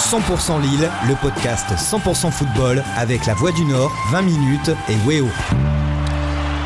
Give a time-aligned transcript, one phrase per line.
[0.00, 5.26] 100% Lille, le podcast 100% football avec la Voix du Nord, 20 minutes et Weo.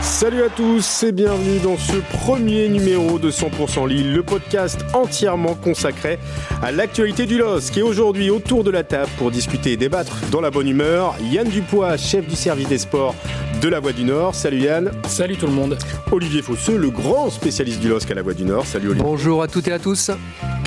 [0.01, 5.57] Salut à tous et bienvenue dans ce premier numéro de 100% Lille, le podcast entièrement
[5.57, 6.21] consacré
[6.63, 7.79] à l'actualité du LOSC.
[7.79, 11.49] Et aujourd'hui, autour de la table pour discuter et débattre dans la bonne humeur, Yann
[11.49, 13.17] Dupois, chef du service des sports
[13.61, 14.37] de la Voix du Nord.
[14.37, 14.93] Salut Yann.
[15.09, 15.77] Salut tout le monde.
[16.13, 18.65] Olivier Fosseux, le grand spécialiste du LOSC à la Voix du Nord.
[18.65, 19.05] Salut Olivier.
[19.05, 20.13] Bonjour à toutes et à tous.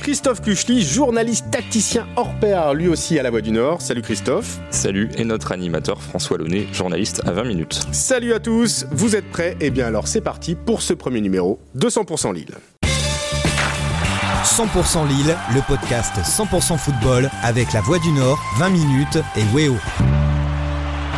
[0.08, 3.82] Christophe Cuchely, journaliste tacticien hors pair, lui aussi à la Voix du Nord.
[3.82, 4.58] Salut Christophe.
[4.70, 7.86] Salut, et notre animateur François Launay, journaliste à 20 minutes.
[7.92, 9.54] Salut à tous, vous êtes prêts?
[9.60, 12.54] Eh bien alors c'est parti pour ce premier numéro de 100% Lille.
[14.44, 19.76] 100% Lille, le podcast 100% football avec la Voix du Nord, 20 minutes et Weo.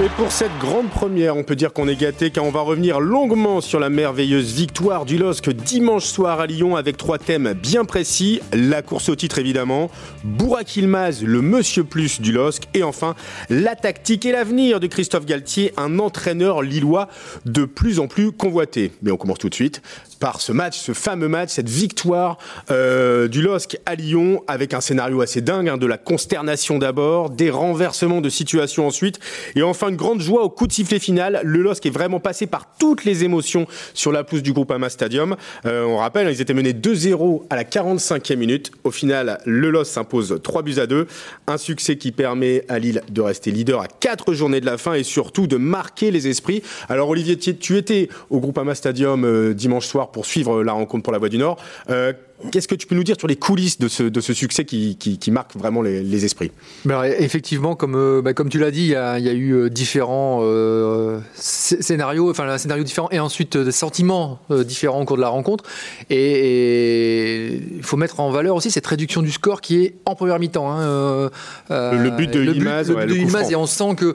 [0.02, 3.00] Et pour cette grande première, on peut dire qu'on est gâté car on va revenir
[3.00, 7.84] longuement sur la merveilleuse victoire du LOSC dimanche soir à Lyon avec trois thèmes bien
[7.84, 8.40] précis.
[8.54, 9.90] La course au titre évidemment,
[10.24, 13.14] Bourak Ilmaz, le monsieur plus du LOSC et enfin
[13.50, 17.08] la tactique et l'avenir de Christophe Galtier, un entraîneur lillois
[17.44, 18.92] de plus en plus convoité.
[19.02, 19.82] Mais on commence tout de suite
[20.18, 22.38] par ce match, ce fameux match, cette victoire
[22.70, 27.28] euh, du LOSC à Lyon avec un scénario assez dingue, hein, de la consternation d'abord,
[27.28, 29.18] des renversements de situation ensuite
[29.56, 31.40] et enfin une grande joie au coup de sifflet final.
[31.44, 34.88] Le LOSC est vraiment passé par toutes les émotions sur la pousse du groupe Ama
[34.88, 35.36] Stadium.
[35.66, 38.70] Euh, on rappelle, ils étaient menés 2-0 à la 45e minute.
[38.84, 41.06] Au final, le LOSC s'impose 3 buts à 2.
[41.46, 44.94] Un succès qui permet à Lille de rester leader à 4 journées de la fin
[44.94, 46.62] et surtout de marquer les esprits.
[46.88, 51.02] Alors Olivier, tu étais au groupe Ama Stadium euh, dimanche soir pour suivre la rencontre
[51.02, 51.58] pour la Voix du Nord.
[51.90, 52.12] Euh,
[52.50, 54.96] Qu'est-ce que tu peux nous dire sur les coulisses de ce, de ce succès qui,
[54.96, 56.50] qui, qui marque vraiment les, les esprits?
[56.84, 59.32] Ben, Effectivement, comme, euh, bah, comme tu l'as dit, il y, a, il y, a
[59.32, 65.04] eu euh, différents euh, scénarios, enfin un scénario différent et ensuite des sentiments différents au
[65.04, 65.64] cours de la rencontre.
[66.08, 70.38] Et il faut mettre en valeur aussi cette réduction du score qui est en première
[70.38, 70.70] mi-temps.
[70.70, 71.30] Hein,
[71.68, 74.14] le but de Yilmaz, le, ouais, but de Yilmaz et on sent que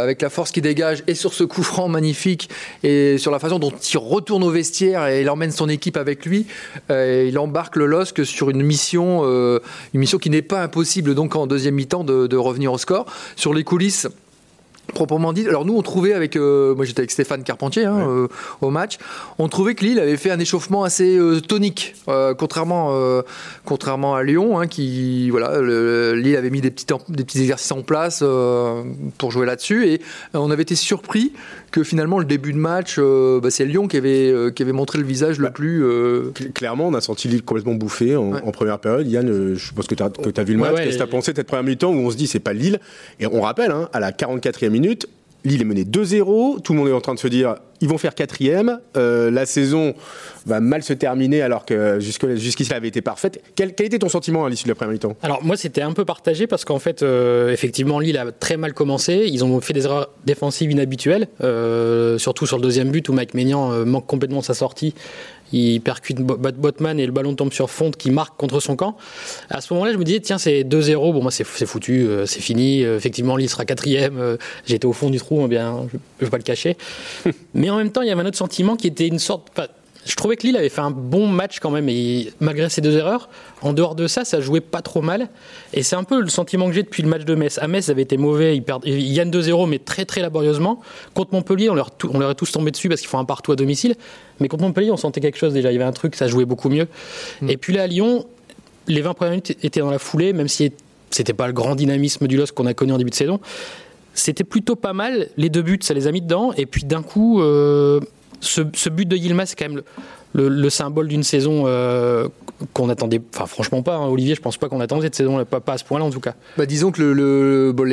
[0.00, 2.48] avec la force qui dégage et sur ce coup franc magnifique
[2.82, 6.24] et sur la façon dont il retourne au vestiaire et il emmène son équipe avec
[6.24, 6.46] lui
[7.06, 9.60] et il embarque le LOSC sur une mission, euh,
[9.94, 13.06] une mission qui n'est pas impossible donc en deuxième mi-temps de, de, revenir au score.
[13.36, 14.08] Sur les coulisses,
[14.90, 15.46] proprement dit.
[15.48, 18.04] Alors nous, on trouvait avec, euh, moi j'étais avec Stéphane Carpentier hein, ouais.
[18.06, 18.28] euh,
[18.60, 18.98] au match,
[19.38, 21.94] on trouvait que Lille avait fait un échauffement assez euh, tonique,
[22.38, 22.90] contrairement,
[23.64, 27.72] contrairement à Lyon, hein, qui voilà, le, Lille avait mis des petits, des petits exercices
[27.72, 28.24] en place
[29.18, 30.00] pour jouer là-dessus, et
[30.34, 31.32] on avait été surpris
[31.70, 35.04] que finalement le début de match, bah, c'est Lyon qui avait, qui avait montré le
[35.04, 36.52] visage bah, le plus.
[36.52, 38.40] Clairement, on a senti Lille complètement bouffé en, ouais.
[38.44, 39.06] en première période.
[39.06, 40.76] Yann, je pense que tu as, as, vu le match.
[40.76, 42.52] Qu'est-ce que tu as pensé de cette première mi-temps où on se dit c'est pas
[42.52, 42.80] Lille?
[43.18, 45.08] Et on rappelle, hein, à la 44e minute.
[45.44, 46.62] Lille est mené 2-0.
[46.62, 48.80] Tout le monde est en train de se dire ils vont faire quatrième.
[48.96, 49.94] Euh, la saison
[50.46, 53.42] va mal se terminer alors que jusqu'ici jusqu elle avait été parfaite.
[53.56, 55.16] Quel, quel, était ton sentiment à l'issue de la première mi-temps?
[55.22, 58.74] Alors moi c'était un peu partagé parce qu'en fait euh, effectivement Lille a très mal
[58.74, 59.26] commencé.
[59.26, 63.34] Ils ont fait des erreurs défensives inhabituelles, euh, surtout sur le deuxième but où Mike
[63.34, 64.94] Maignan manque complètement sa sortie.
[65.52, 68.96] Il percute Botman et le ballon tombe sur Fonte qui marque contre son camp.
[69.48, 71.12] À ce moment-là, je me disais, tiens, c'est 2-0.
[71.12, 72.82] Bon, moi, c'est foutu, c'est fini.
[72.82, 74.38] Effectivement, Lille sera quatrième.
[74.64, 76.76] J'étais au fond du trou, eh bien, je ne vais pas le cacher.
[77.52, 79.48] Mais en même temps, il y avait un autre sentiment qui était une sorte.
[80.06, 82.96] Je trouvais que Lille avait fait un bon match quand même, et malgré ces deux
[82.96, 83.28] erreurs,
[83.60, 85.28] en dehors de ça, ça jouait pas trop mal.
[85.74, 87.58] Et c'est un peu le sentiment que j'ai depuis le match de Metz.
[87.58, 90.80] À Metz, ça avait été mauvais, ils, perdent, ils gagnent 2-0, mais très très laborieusement.
[91.14, 93.52] Contre Montpellier, on leur, on leur est tous tombé dessus parce qu'ils font un partout
[93.52, 93.94] à domicile.
[94.40, 95.70] Mais contre Montpellier, on sentait quelque chose déjà.
[95.70, 96.88] Il y avait un truc, ça jouait beaucoup mieux.
[97.42, 97.50] Mmh.
[97.50, 98.26] Et puis là, à Lyon,
[98.88, 100.72] les 20 premières minutes étaient dans la foulée, même si
[101.10, 103.40] c'était pas le grand dynamisme du LOSC qu'on a connu en début de saison.
[104.14, 105.28] C'était plutôt pas mal.
[105.36, 106.52] Les deux buts, ça les a mis dedans.
[106.56, 107.40] Et puis d'un coup.
[107.40, 108.00] Euh,
[108.40, 109.82] ce, but de Yilmaz, c'est quand même
[110.32, 112.28] le, le, le symbole d'une saison euh,
[112.72, 115.60] qu'on attendait, enfin franchement pas, hein, Olivier, je pense pas qu'on attendait cette saison, pas,
[115.66, 116.34] à ce point-là en tout cas.
[116.56, 117.86] Bah, disons que le, le bon,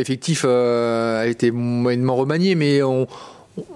[0.45, 3.07] euh, a été moyennement remanié, mais on,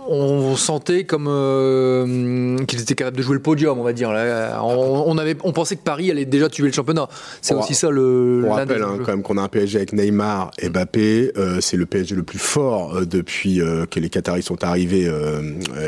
[0.07, 4.11] on sentait comme euh, qu'ils étaient capables de jouer le podium, on va dire.
[4.11, 7.07] Là, on, on, avait, on pensait que Paris allait déjà tuer le championnat.
[7.41, 8.43] C'est aussi ça le.
[8.45, 11.31] On rappelle hein, quand même qu'on a un PSG avec Neymar et Mbappé.
[11.37, 15.09] Euh, c'est le PSG le plus fort euh, depuis que les Qataris sont arrivés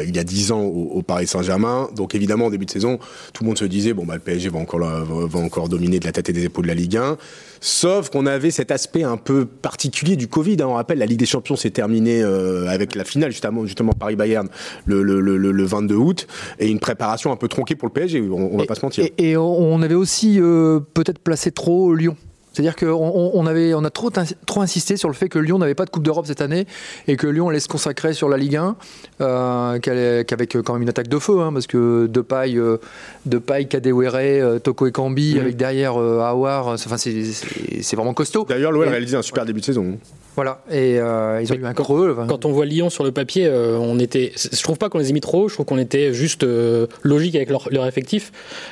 [0.06, 1.90] il y a 10 ans au, au Paris Saint-Germain.
[1.96, 3.00] Donc évidemment, au début de saison,
[3.34, 6.00] tout le monde se disait bon bah le PSG va encore va, va encore dominer
[6.00, 7.18] de la tête et des épaules de la Ligue 1.
[7.62, 10.58] Sauf qu'on avait cet aspect un peu particulier du Covid.
[10.62, 10.66] Hein.
[10.68, 14.48] On rappelle, la Ligue des Champions s'est terminée avec la finale justement, justement Paris-Bayern
[14.86, 16.28] le, le, le, le, 22 août
[16.60, 18.22] et une préparation un peu tronquée pour le PSG.
[18.22, 19.06] On, on va et, pas se mentir.
[19.18, 22.16] Et, et, on avait aussi euh, peut-être placé trop Lyon.
[22.54, 24.12] C'est-à-dire qu'on on avait, on a trop,
[24.46, 26.66] trop insisté sur le fait que Lyon n'avait pas de Coupe d'Europe cette année
[27.08, 28.76] et que Lyon allait se consacrer sur la Ligue 1,
[29.22, 32.78] euh, qu'avec quand même une attaque de feu, hein, parce que de paille, euh,
[33.26, 35.40] de paille, Kadewere, euh, Toko et Kambi, mmh.
[35.40, 38.46] avec derrière euh, Awar, enfin c'est vraiment costaud.
[38.48, 39.98] D'ailleurs, l'OL a réalisé un super début de saison.
[40.36, 42.18] Voilà, et euh, ils ont eu un creux.
[42.28, 44.32] Quand on voit Lyon sur le papier, euh, on était.
[44.36, 45.48] Je trouve pas qu'on les ait mis trop.
[45.48, 48.32] Je trouve qu'on était juste euh, logique avec leur, leur effectif.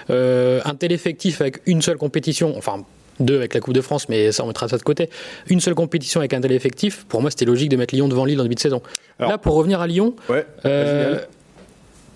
[0.10, 2.84] un tel effectif avec une seule compétition, enfin
[3.20, 5.10] deux avec la Coupe de France, mais ça on mettra ça de côté.
[5.48, 8.26] Une seule compétition avec un tel effectif, pour moi c'était logique de mettre Lyon devant
[8.26, 8.82] Lille en début de saison.
[9.20, 10.46] Là, pour revenir à Lyon, ouais,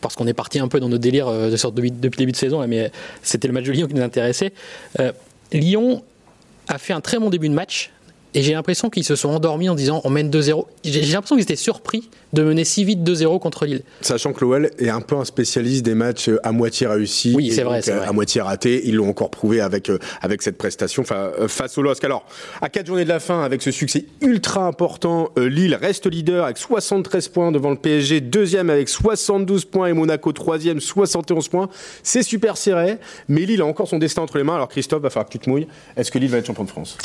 [0.02, 2.38] parce qu'on est parti un peu dans nos délires de sorte depuis le début de
[2.38, 4.54] saison, mais c'était le match de Lyon qui nous intéressait.
[5.52, 6.04] Lyon
[6.68, 7.92] a fait un très bon début de match,
[8.36, 10.66] et j'ai l'impression qu'ils se sont endormis en disant on mène 2-0.
[10.84, 13.82] J'ai l'impression qu'ils étaient surpris de mener si vite 2-0 contre Lille.
[14.02, 17.34] Sachant que l'OL est un peu un spécialiste des matchs à moitié réussis.
[17.34, 18.82] Oui, c'est vrai, À moitié ratés.
[18.86, 22.04] Ils l'ont encore prouvé avec, euh, avec cette prestation euh, face au LOSC.
[22.04, 22.26] Alors,
[22.62, 26.44] à 4 journées de la fin, avec ce succès ultra important, euh, Lille reste leader
[26.44, 31.70] avec 73 points devant le PSG, deuxième avec 72 points et Monaco troisième, 71 points.
[32.04, 32.98] C'est super serré,
[33.30, 34.56] mais Lille a encore son destin entre les mains.
[34.56, 35.68] Alors, Christophe, va falloir que tu te mouilles.
[35.96, 36.98] Est-ce que Lille va être champion de France?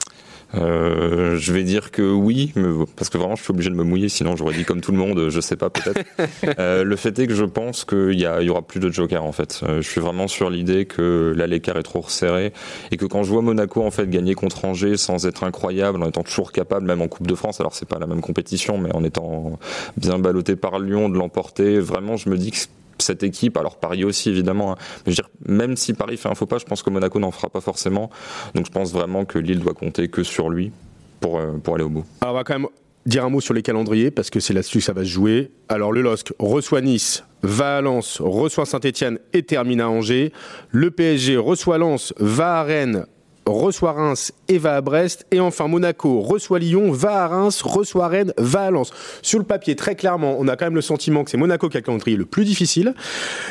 [0.54, 2.52] Euh, je vais dire que oui,
[2.96, 4.98] parce que vraiment je suis obligé de me mouiller, sinon j'aurais dit comme tout le
[4.98, 6.04] monde, je sais pas peut-être.
[6.58, 9.32] euh, le fait est que je pense qu'il y, y, aura plus de joker en
[9.32, 9.60] fait.
[9.62, 12.52] Euh, je suis vraiment sur l'idée que là l'écart est trop resserré
[12.90, 16.08] et que quand je vois Monaco en fait gagner contre Angers sans être incroyable, en
[16.08, 18.92] étant toujours capable, même en Coupe de France, alors c'est pas la même compétition, mais
[18.94, 19.58] en étant
[19.96, 22.58] bien ballotté par Lyon, de l'emporter, vraiment je me dis que
[23.00, 24.76] cette équipe, alors Paris aussi évidemment, hein.
[25.04, 27.30] je veux dire, même si Paris fait un faux pas, je pense que Monaco n'en
[27.30, 28.10] fera pas forcément.
[28.54, 30.72] Donc je pense vraiment que Lille doit compter que sur lui
[31.20, 32.04] pour, euh, pour aller au bout.
[32.20, 32.68] Alors on va quand même
[33.06, 35.50] dire un mot sur les calendriers parce que c'est là-dessus que ça va se jouer.
[35.68, 40.32] Alors le LOSC reçoit Nice, va à Lens, reçoit Saint-Etienne et termine à Angers.
[40.70, 43.06] Le PSG reçoit Lens, va à Rennes,
[43.46, 45.26] reçoit Reims et va à Brest.
[45.30, 48.92] Et enfin, Monaco reçoit Lyon, va à Reims, reçoit Rennes, va à Lens.
[49.22, 51.76] Sur le papier, très clairement, on a quand même le sentiment que c'est Monaco qui
[51.76, 52.94] a le calendrier le plus difficile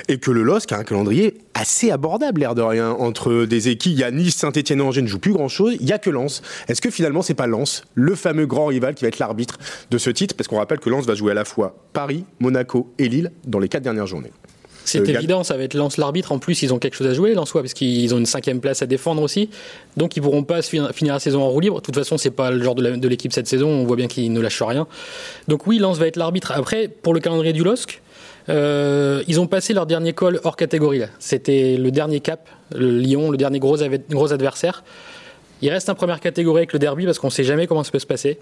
[0.08, 3.94] et que le LOSC a un calendrier assez abordable, l'air de rien, entre des équipes.
[3.94, 5.76] Il y a Nice, Saint-Etienne et Angers ne jouent plus grand-chose.
[5.80, 6.42] Il y a que Lens.
[6.68, 9.58] Est-ce que finalement, c'est pas Lens, le fameux grand rival qui va être l'arbitre
[9.90, 10.36] de ce titre?
[10.36, 13.60] Parce qu'on rappelle que Lens va jouer à la fois Paris, Monaco et Lille dans
[13.60, 14.32] les quatre dernières journées.
[14.86, 16.32] C'est évident, ça va être Lance l'arbitre.
[16.32, 18.82] En plus, ils ont quelque chose à jouer, Lensois, parce qu'ils ont une cinquième place
[18.82, 19.50] à défendre aussi.
[19.98, 21.78] Donc, ils pourront pas finir la saison en roue libre.
[21.78, 23.70] De toute façon, c'est pas le genre de l'équipe cette saison.
[23.70, 24.88] On voit bien qu'ils ne lâchent rien.
[25.48, 26.52] Donc, oui, Lance va être l'arbitre.
[26.52, 28.02] Après, pour le calendrier du LOSC,
[28.50, 31.04] euh, ils ont passé leur dernier call hors catégorie.
[31.20, 33.78] C'était le dernier cap, le Lyon, le dernier gros,
[34.10, 34.84] gros adversaire.
[35.62, 37.92] Il reste un première catégorie avec le derby parce qu'on ne sait jamais comment ça
[37.92, 38.40] peut se passer.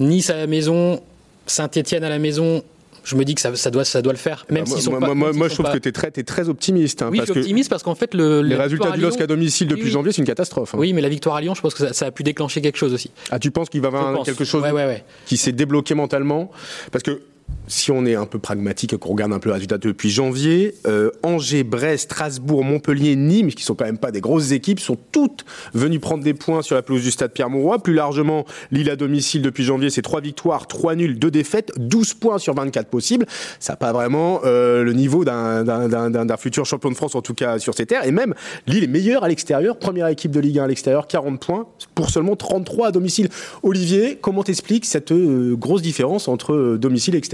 [0.00, 1.00] Nice à la maison,
[1.46, 2.62] Saint-Etienne à la maison,
[3.04, 4.46] je me dis que ça, ça, doit, ça doit le faire.
[4.50, 6.22] Même bah, moi, sont pas, moi, même moi je trouve que tu es très, es
[6.22, 7.02] très optimiste.
[7.02, 9.26] Hein, oui, parce je suis optimiste parce qu'en fait, le, les résultats du LOSC à
[9.26, 9.90] domicile depuis oui.
[9.90, 10.74] janvier, c'est une catastrophe.
[10.74, 10.78] Hein.
[10.78, 12.78] Oui, mais la victoire à Lyon, je pense que ça, ça, a pu déclencher quelque
[12.78, 13.10] chose aussi.
[13.30, 15.04] Ah, tu penses qu'il va y avoir quelque chose ouais, ouais, ouais.
[15.26, 16.50] qui s'est débloqué mentalement?
[16.90, 17.20] Parce que
[17.66, 20.74] si on est un peu pragmatique et qu'on regarde un peu le résultat depuis janvier,
[20.86, 24.98] euh, Angers, Brest, Strasbourg, Montpellier, Nîmes, qui sont quand même pas des grosses équipes, sont
[25.12, 27.82] toutes venues prendre des points sur la pelouse du stade Pierre-Mauroy.
[27.82, 32.14] Plus largement, Lille à domicile depuis janvier, c'est 3 victoires, 3 nuls, 2 défaites, 12
[32.14, 33.26] points sur 24 possibles.
[33.60, 37.58] Ça n'a pas vraiment euh, le niveau d'un futur champion de France, en tout cas
[37.58, 38.06] sur ces terres.
[38.06, 38.34] Et même,
[38.66, 42.10] Lille est meilleure à l'extérieur, première équipe de Ligue 1 à l'extérieur, 40 points, pour
[42.10, 43.28] seulement 33 à domicile.
[43.62, 47.33] Olivier, comment t'expliques cette euh, grosse différence entre domicile et extérieur?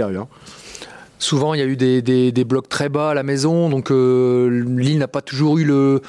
[1.18, 3.90] Souvent, il y a eu des, des, des, blocs très bas à la maison, donc
[3.90, 6.00] euh, Lille n'a pas toujours eu le,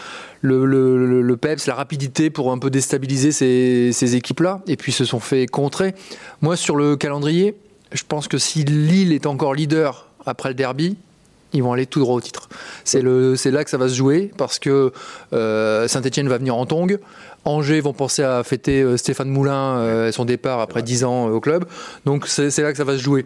[0.42, 4.94] le, le, le, peps, la rapidité pour un peu déstabiliser ces, ces équipes-là, et puis
[4.94, 5.96] se sont fait contrer.
[6.40, 7.58] Moi, sur le calendrier,
[7.92, 10.96] je pense que si Lille est encore leader après le derby,
[11.54, 12.48] ils vont aller tout droit au titre.
[12.86, 14.94] C'est là que ça va se jouer, parce que
[15.34, 17.00] euh, Saint-Etienne va venir en tongue,
[17.44, 21.40] Angers vont penser à fêter euh, Stéphane Moulin, euh, son départ après 10 ans au
[21.40, 21.66] club,
[22.06, 23.26] donc c'est là que ça va se jouer.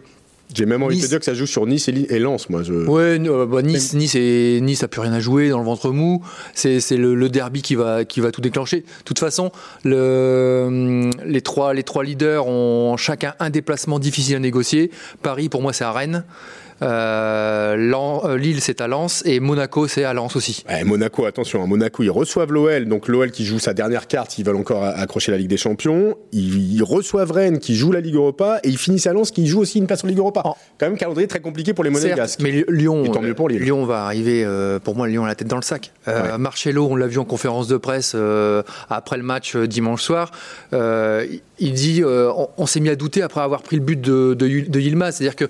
[0.54, 1.02] J'ai même envie nice.
[1.02, 2.62] de te dire que ça joue sur Nice et, Lens, moi.
[2.62, 2.72] Je...
[2.72, 6.22] Ouais, bah, Nice, nice, et, nice a plus rien à jouer dans le ventre mou.
[6.54, 8.80] C'est le, le, derby qui va, qui va tout déclencher.
[8.80, 9.50] De toute façon,
[9.84, 14.90] le, les, trois, les trois leaders ont chacun un déplacement difficile à négocier.
[15.22, 16.24] Paris, pour moi, c'est à Rennes.
[16.82, 20.64] Euh, Lille c'est à Lens et Monaco c'est à Lens aussi.
[20.68, 24.38] Ouais, Monaco, attention, hein, Monaco ils reçoivent l'OL, donc l'OL qui joue sa dernière carte,
[24.38, 26.16] ils veulent encore accrocher la Ligue des Champions.
[26.32, 29.46] Ils, ils, reçoivent Rennes qui joue la Ligue Europa et ils finissent à Lens qui
[29.46, 30.42] joue aussi une place en Ligue Europa.
[30.44, 30.54] Oh.
[30.78, 32.40] Quand même calendrier très compliqué pour les Monégasques.
[32.40, 33.62] Mais Lyon, et tant mieux pour Lille.
[33.62, 35.92] Lyon va arriver, euh, pour moi Lyon a la tête dans le sac.
[36.08, 36.38] Euh, ouais.
[36.38, 40.30] Marcello, on l'a vu en conférence de presse euh, après le match dimanche soir.
[40.72, 44.68] il dit, on, on s'est mis à douter après avoir pris le but de, de,
[44.68, 45.46] de Yilmaz, c'est-à-dire que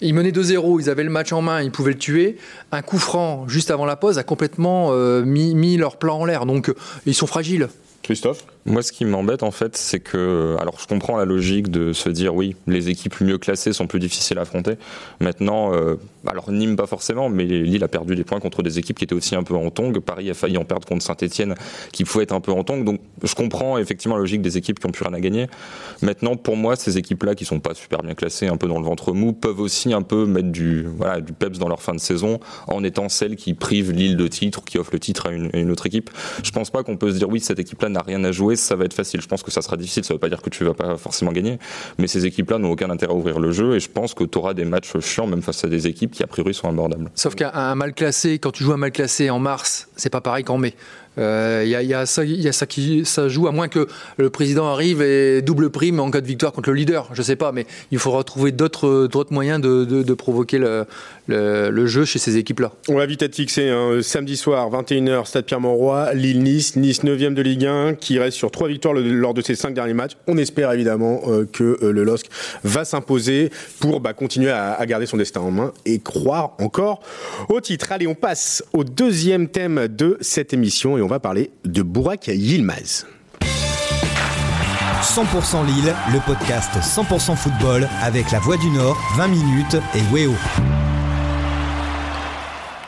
[0.00, 2.36] ils menaient 2-0, ils avaient le match en main, ils pouvaient le tuer.
[2.72, 6.24] Un coup franc juste avant la pause a complètement euh, mis, mis, leur plan en
[6.24, 6.46] l'air.
[6.46, 6.72] Donc
[7.06, 7.68] ils sont fragiles.
[8.02, 8.44] Christophe?
[8.66, 10.56] Moi, ce qui m'embête, en fait, c'est que.
[10.60, 14.00] Alors, je comprends la logique de se dire, oui, les équipes mieux classées sont plus
[14.00, 14.72] difficiles à affronter.
[15.20, 15.94] Maintenant, euh,
[16.26, 19.14] alors Nîmes, pas forcément, mais Lille a perdu des points contre des équipes qui étaient
[19.14, 20.00] aussi un peu en tongue.
[20.00, 21.54] Paris a failli en perdre contre Saint-Etienne,
[21.92, 22.82] qui pouvait être un peu en tongue.
[22.82, 25.46] Donc, je comprends effectivement la logique des équipes qui ont plus rien à gagner.
[26.02, 28.84] Maintenant, pour moi, ces équipes-là, qui sont pas super bien classées, un peu dans le
[28.84, 32.00] ventre mou, peuvent aussi un peu mettre du, voilà, du peps dans leur fin de
[32.00, 35.50] saison en étant celles qui privent Lille de titre, qui offrent le titre à une,
[35.52, 36.10] à une autre équipe.
[36.42, 38.76] Je pense pas qu'on peut se dire, oui, cette équipe-là n'a rien à jouer ça
[38.76, 39.20] va être facile.
[39.20, 40.04] Je pense que ça sera difficile.
[40.04, 41.58] Ça ne veut pas dire que tu vas pas forcément gagner,
[41.98, 44.38] mais ces équipes-là n'ont aucun intérêt à ouvrir le jeu et je pense que tu
[44.38, 47.10] auras des matchs chiants même face à des équipes qui a priori sont abordables.
[47.14, 50.44] Sauf qu'un mal classé, quand tu joues un mal classé en mars, c'est pas pareil
[50.44, 50.74] qu'en mai.
[51.16, 52.24] Il euh, y, a ça,
[52.66, 56.26] qui ça joue, à moins que le président arrive et double prime en cas de
[56.26, 57.08] victoire contre le leader.
[57.14, 62.36] Je sais pas, mais il faudra trouver d'autres moyens de, provoquer le, jeu chez ces
[62.36, 62.72] équipes-là.
[62.88, 63.70] On va vite être fixé.
[63.70, 64.00] Hein.
[64.02, 68.68] Samedi soir, 21h, Stade Pierre-Mauroy, Lille-Nice, Nice 9e de Ligue 1, qui reste sur trois
[68.68, 70.16] victoires lors de ses cinq derniers matchs.
[70.26, 72.26] On espère évidemment euh, que euh, le LOSC
[72.62, 77.00] va s'imposer pour bah, continuer à, garder son destin en main et croire encore
[77.48, 77.90] au titre.
[77.90, 83.06] Allez, on passe au deuxième thème de cette émission va parler de Bourak Yilmaz.
[85.02, 90.32] 100% Lille, le podcast 100% football avec la Voix du Nord, 20 minutes et Weo.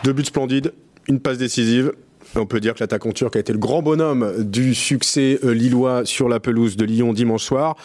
[0.04, 0.72] Deux buts splendides,
[1.06, 1.92] une passe décisive.
[2.36, 6.02] On peut dire que l'attaquant turc a été le grand bonhomme du succès euh, lillois
[6.04, 7.76] sur la pelouse de Lyon dimanche soir.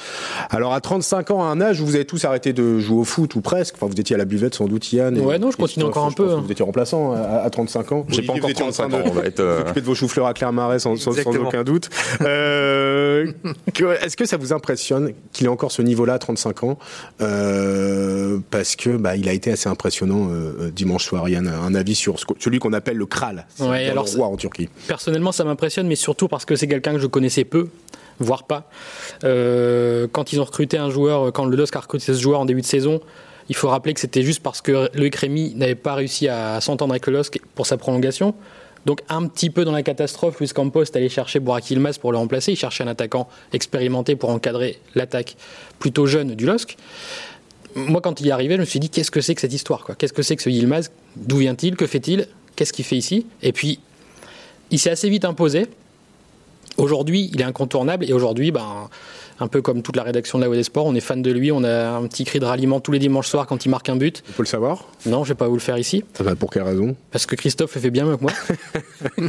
[0.50, 3.04] Alors à 35 ans, à un âge où vous avez tous arrêté de jouer au
[3.04, 5.18] foot ou presque, enfin vous étiez à la buvette sans doute Yann.
[5.20, 6.26] Ouais, non, je continue encore un peu.
[6.26, 8.06] Vous étiez remplaçant à, à 35 ans.
[8.10, 9.40] J'ai pas encore 35 ans, on va être...
[9.40, 9.64] Euh...
[9.74, 11.90] de vos choux-fleurs à Clermarais sans, sans, sans, aucun doute.
[12.22, 13.32] euh,
[14.02, 16.78] Est-ce que ça vous impressionne qu'il ait encore ce niveau-là à 35 ans
[17.22, 21.28] euh, Parce que bah, il a été assez impressionnant euh, dimanche soir.
[21.30, 24.70] Yann, un avis sur ce, celui qu'on appelle le Kral, ouais, alors le roi Turquie.
[24.88, 27.70] Personnellement, ça m'impressionne, mais surtout parce que c'est quelqu'un que je connaissais peu,
[28.20, 28.70] voire pas.
[29.24, 32.46] Euh, quand ils ont recruté un joueur, quand le LOSC a recruté ce joueur en
[32.46, 33.02] début de saison,
[33.50, 36.94] il faut rappeler que c'était juste parce que Loïc Rémy n'avait pas réussi à s'entendre
[36.94, 38.34] avec le LOSC pour sa prolongation.
[38.86, 42.12] Donc un petit peu dans la catastrophe, Luis Campos est allé chercher Burak Yilmaz pour
[42.12, 42.52] le remplacer.
[42.52, 45.36] Il cherchait un attaquant expérimenté pour encadrer l'attaque
[45.80, 46.78] plutôt jeune du LOSC.
[47.76, 49.86] Moi, quand il est arrivé, je me suis dit qu'est-ce que c'est que cette histoire
[49.98, 50.92] Qu'est-ce que c'est que ce Yilmaz?
[51.16, 51.76] D'où vient-il?
[51.76, 52.28] Que fait-il?
[52.56, 53.26] Qu'est-ce qu'il fait ici?
[53.42, 53.80] Et puis,
[54.74, 55.68] il s'est assez vite imposé.
[56.78, 58.90] Aujourd'hui, il est incontournable et aujourd'hui, ben,
[59.40, 61.32] un peu comme toute la rédaction de la Web des Sports, on est fan de
[61.32, 63.90] lui, on a un petit cri de ralliement tous les dimanches soirs quand il marque
[63.90, 64.24] un but.
[64.28, 64.86] Il faut le savoir?
[65.06, 66.04] Non, je vais pas vous le faire ici.
[66.40, 66.96] Pour quelle raison?
[67.12, 68.32] Parce que Christophe le fait bien mieux que moi.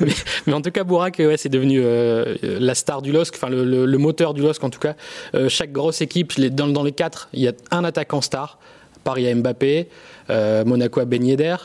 [0.00, 0.12] mais,
[0.48, 3.64] mais, en tout cas, Bourak, ouais, c'est devenu euh, la star du LOSC, enfin le,
[3.64, 4.96] le, le, moteur du LOSC en tout cas.
[5.36, 8.58] Euh, chaque grosse équipe, dans, dans les quatre, il y a un attaquant star.
[9.04, 9.88] Paris à Mbappé,
[10.30, 11.56] euh, Monaco à Ben Yedder.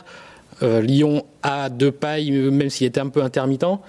[0.62, 3.80] Euh, Lyon a pailles, même s'il était un peu intermittent.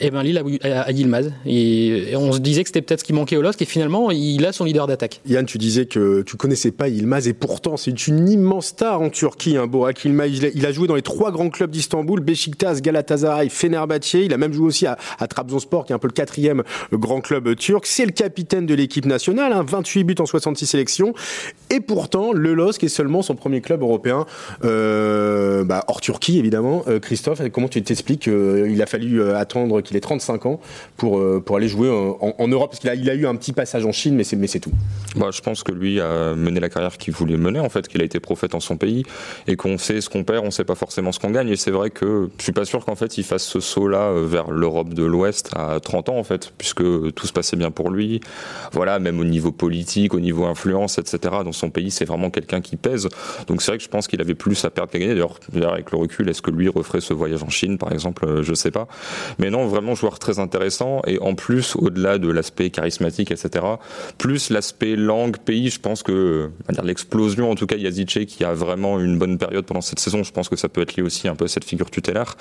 [0.00, 1.32] Et ben Lille a, Yilmaz.
[1.46, 3.62] On se disait que c'était peut-être ce qui manquait au LOSC.
[3.62, 5.20] Et finalement, il a son leader d'attaque.
[5.26, 7.28] Yann, tu disais que tu connaissais pas Yilmaz.
[7.28, 10.28] Et pourtant, c'est une immense star en Turquie, hein, Borak Yilmaz.
[10.28, 14.14] Il a, il joué dans les trois grands clubs d'Istanbul, Beşiktaş, Galatasaray, Fenerbahçe.
[14.14, 16.62] Il a même joué aussi à, à Trabzonspor, qui est un peu le quatrième
[16.92, 17.86] grand club turc.
[17.86, 21.14] C'est le capitaine de l'équipe nationale, hein, 28 buts en 66 sélections.
[21.70, 24.26] Et pourtant, le LOSC est seulement son premier club européen,
[24.64, 26.84] euh, bah, hors Turquie, évidemment.
[26.88, 30.60] Euh, Christophe, comment tu t'expliques qu'il a fallu euh, attendre qu'il ait 35 ans
[30.96, 33.34] pour, euh, pour aller jouer en, en Europe Parce qu'il a, il a eu un
[33.34, 34.72] petit passage en Chine, mais c'est, mais c'est tout.
[35.16, 38.00] Bah, je pense que lui a mené la carrière qu'il voulait mener, en fait, qu'il
[38.00, 39.04] a été prophète en son pays,
[39.46, 41.48] et qu'on sait ce qu'on perd, on sait pas forcément ce qu'on gagne.
[41.48, 44.50] Et c'est vrai que je suis pas sûr qu'en fait il fasse ce saut-là vers
[44.50, 46.82] l'Europe de l'Ouest à 30 ans, en fait, puisque
[47.14, 48.20] tout se passait bien pour lui.
[48.72, 51.18] Voilà, même au niveau politique, au niveau influence, etc.
[51.44, 53.08] Dans son pays, c'est vraiment quelqu'un qui pèse.
[53.46, 55.14] Donc c'est vrai que je pense qu'il avait plus à perdre qu'à gagner.
[55.14, 58.54] D'ailleurs, avec le recul, est-ce que lui referait ce voyage en Chine, par exemple Je
[58.54, 58.88] sais pas.
[59.38, 61.00] Mais non, vraiment joueur très intéressant.
[61.06, 63.64] Et en plus au-delà de l'aspect charismatique etc
[64.16, 66.50] plus l'aspect langue pays je pense que
[66.82, 70.32] l'explosion en tout cas Yazice qui a vraiment une bonne période pendant cette saison je
[70.32, 72.36] pense que ça peut être lié aussi un peu à cette figure tutélaire.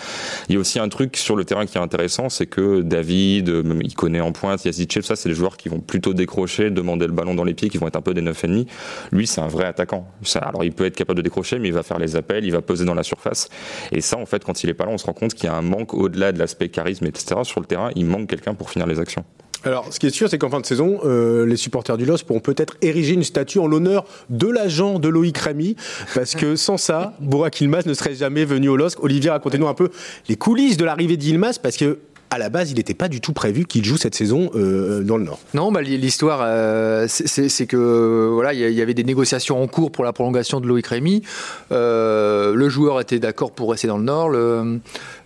[0.49, 3.49] Il y a aussi un truc sur le terrain qui est intéressant c'est que David
[3.81, 7.13] il connaît en pointe Yazice ça c'est des joueurs qui vont plutôt décrocher demander le
[7.13, 8.67] ballon dans les pieds qui vont être un peu des neuf et demi
[9.11, 10.07] lui c'est un vrai attaquant.
[10.23, 12.51] Ça, alors il peut être capable de décrocher mais il va faire les appels il
[12.51, 13.49] va peser dans la surface.
[13.91, 15.47] Et ça en fait quand il est pas là on se rend compte qu'il y
[15.47, 18.69] a un manque au-delà de l'aspect charisme etc sur le terrain, il manque quelqu'un pour
[18.69, 19.23] finir les actions.
[19.63, 22.23] Alors, ce qui est sûr, c'est qu'en fin de saison, euh, les supporters du LOS
[22.25, 25.75] pourront peut-être ériger une statue en l'honneur de l'agent de Loïc Ramy,
[26.13, 28.97] parce que sans ça, Bourak Ilmaz ne serait jamais venu au LOS.
[28.99, 29.89] Olivier, racontez-nous un peu
[30.29, 31.99] les coulisses de l'arrivée d'Ilmaz, parce que
[32.37, 35.17] à la base, il n'était pas du tout prévu qu'il joue cette saison euh, dans
[35.17, 35.39] le Nord.
[35.55, 40.03] Non, bah, l'histoire, euh, c'est que voilà, il y avait des négociations en cours pour
[40.03, 41.23] la prolongation de Loïc Rémy.
[41.71, 44.29] Euh, le joueur était d'accord pour rester dans le Nord.
[44.29, 44.79] Le,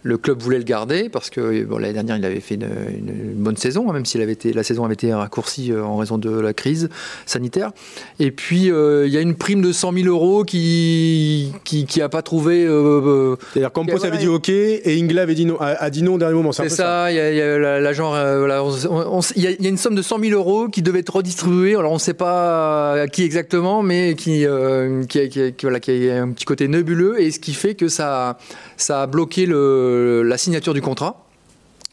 [0.04, 3.34] le club voulait le garder parce que bon, l'année dernière, il avait fait une, une,
[3.36, 6.30] bonne saison, hein, même si avait été, la saison avait été raccourcie en raison de
[6.40, 6.90] la crise
[7.26, 7.72] sanitaire.
[8.20, 12.08] Et puis, il y a une prime de 100 000 euros qui qui, qui a
[12.08, 12.66] pas trouvé.
[13.52, 16.36] C'est-à-dire Campos avait dit OK et Ingla avait dit non, a, dit non au dernier
[16.36, 16.54] moment.
[16.54, 17.01] C'est ça.
[17.10, 18.14] Il y a, l'agent.
[19.36, 21.76] il, y a une somme de 100 000 euros qui devait être redistribuée.
[21.76, 26.22] Alors on ne sait pas à qui exactement, mais qui euh, qui, voilà, qui a
[26.22, 28.38] un petit côté nébuleux et ce qui fait que ça
[28.78, 31.26] ça a bloqué le, la signature du contrat.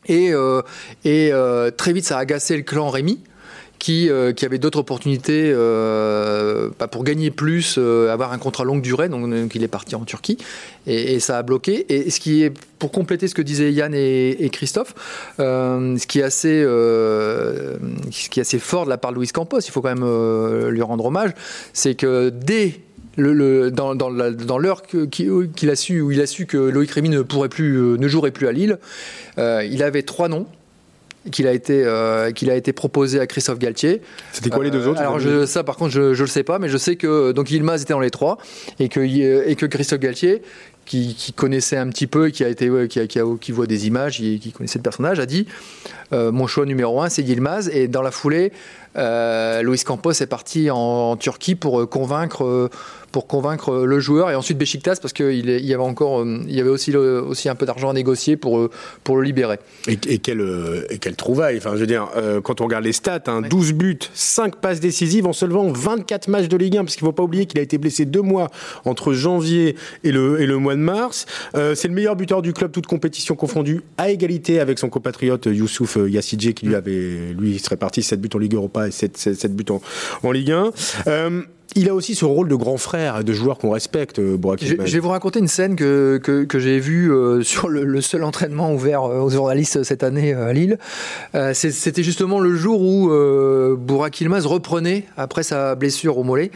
[0.06, 0.62] Et, euh,
[1.04, 3.20] et euh, très vite, ça a agacé le clan Rémi
[3.78, 8.64] qui, euh, qui avait d'autres opportunités euh, bah, pour gagner plus, euh, avoir un contrat
[8.64, 9.08] longue durée.
[9.08, 10.38] Donc, il est parti en Turquie
[10.86, 11.86] et, ça a bloqué.
[11.88, 14.94] Et ce qui est pour compléter ce que disaient Yann et, Christophe,
[15.40, 19.28] euh, ce qui est assez ce qui est assez fort de la part de Luis
[19.28, 21.30] Campos, il faut quand même lui rendre hommage,
[21.72, 22.80] c'est que dès
[23.16, 28.30] le, dans, l'heure qu'il a su où il a su que Loïc Rémy ne jouerait
[28.30, 28.78] plus à Lille,
[29.36, 30.46] il avait trois noms
[31.30, 34.00] qu'il a été euh, qu'il a été proposé à Christophe Galtier.
[34.32, 36.42] C'était quoi les deux autres euh, Alors je, ça par contre je je le sais
[36.42, 38.38] pas mais je sais que donc Yilmaz était dans les trois
[38.78, 40.42] et que et que Christophe Galtier
[40.88, 43.66] qui, qui, connaissait un petit peu, qui a été, qui, a, qui, a, qui, voit
[43.66, 45.46] des images, qui, qui, connaissait le personnage, a dit
[46.12, 47.68] euh, mon choix numéro un, c'est Yilmaz.
[47.68, 48.52] Et dans la foulée,
[48.96, 52.70] euh, Luis Campos est parti en, en Turquie pour convaincre
[53.12, 56.70] pour convaincre le joueur et ensuite Besiktas parce qu'il y avait encore il y avait
[56.70, 58.68] aussi le, aussi un peu d'argent à négocier pour
[59.04, 59.58] pour le libérer.
[59.86, 62.92] Et, et quelle et quelle trouvaille enfin je veux dire euh, quand on regarde les
[62.92, 63.48] stats hein, oui.
[63.48, 67.12] 12 buts, 5 passes décisives en seulement 24 matchs de Ligue 1 parce qu'il faut
[67.12, 68.50] pas oublier qu'il a été blessé deux mois
[68.84, 71.26] entre janvier et le et le mois de mars.
[71.54, 75.46] Euh, c'est le meilleur buteur du club toute compétition confondue à égalité avec son compatriote
[75.46, 79.16] Youssouf Yassidje qui lui avait lui serait parti 7 buts en Ligue Europa et 7,
[79.16, 79.80] 7, 7 buts en,
[80.22, 80.70] en Ligue 1.
[81.06, 81.42] Euh,
[81.76, 84.92] il a aussi ce rôle de grand frère, de joueur qu'on respecte, Burak je, je,
[84.92, 88.24] vais vous raconter une scène que, que, que j'ai vue euh, sur le, le, seul
[88.24, 90.78] entraînement ouvert euh, aux journalistes cette année euh, à Lille.
[91.34, 96.50] Euh, C'était justement le jour où euh, Burak Ilmaz reprenait après sa blessure au mollet.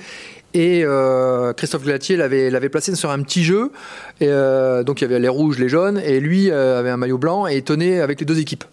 [0.55, 3.73] Et euh, Christophe Glatier l'avait placé sur un petit jeu.
[4.21, 6.97] Et, euh, donc il y avait les rouges, les jaunes, et lui euh, avait un
[6.97, 8.65] maillot blanc et tenait avec les deux équipes.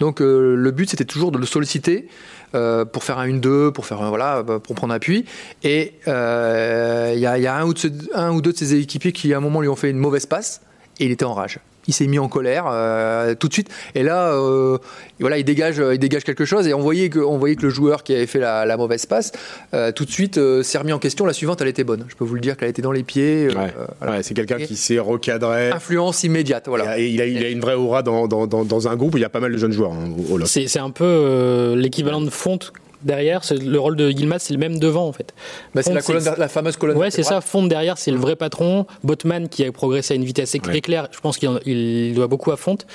[0.00, 2.08] Donc le but c'était toujours de le solliciter.
[2.50, 5.26] Pour faire un 1-2, pour faire voilà, pour prendre appui.
[5.62, 7.74] Et il y, a, un ou,
[8.14, 10.24] un ou deux de ses équipiers qui à un moment lui ont fait une mauvaise
[10.24, 10.62] passe
[10.98, 13.70] et il était en rage il s'est mis en colère euh, tout de suite.
[13.94, 14.78] Et là, euh,
[15.18, 16.68] voilà, il dégage, il dégage quelque chose.
[16.68, 19.06] Et on voyait que, on voyait que le joueur qui avait fait la, la mauvaise
[19.06, 19.32] passe,
[19.74, 21.26] euh, tout de suite s'est remis en question.
[21.26, 22.04] La suivante, elle était bonne.
[22.08, 23.48] Je peux vous le dire qu'elle était dans les pieds.
[23.48, 23.74] Ouais.
[24.00, 24.16] Voilà.
[24.16, 25.70] Ouais, c'est quelqu'un qui s'est recadré.
[25.70, 26.68] Influence immédiate.
[26.68, 26.98] Voilà.
[26.98, 29.18] Et il a, il a une vraie aura dans, dans, dans, dans, un groupe où
[29.18, 29.92] il y a pas mal de jeunes joueurs.
[29.92, 32.72] Hein, c'est un peu l'équivalent de Fonte
[33.02, 35.34] derrière, le rôle de Yilmaz, c'est le même devant en fait.
[35.74, 36.96] Bah, c'est la, fameuse colonne.
[36.96, 37.40] Ouais, c'est ça.
[37.40, 38.86] Fonte derrière, c'est le vrai patron.
[39.04, 41.02] Botman qui a progressé à une vitesse éclair.
[41.04, 41.08] Ouais.
[41.12, 42.86] Je pense qu'il doit beaucoup à Fonte.